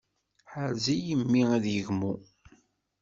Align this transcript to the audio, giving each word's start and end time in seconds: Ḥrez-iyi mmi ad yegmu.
Ḥrez-iyi 0.51 1.15
mmi 1.19 1.41
ad 1.55 1.65
yegmu. 1.73 2.13